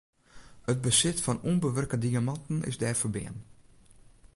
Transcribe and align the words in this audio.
It 0.71 0.79
besit 0.85 1.21
fan 1.23 1.43
ûnbewurke 1.49 1.97
diamanten 2.03 2.57
is 2.69 2.77
dêr 2.81 2.95
ferbean. 3.01 3.35